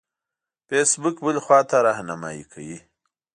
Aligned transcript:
فیسبوک 0.67 1.15
بلې 1.25 1.41
خواته 1.45 1.77
رهنمایي 1.87 2.43
کوي. 2.51 2.77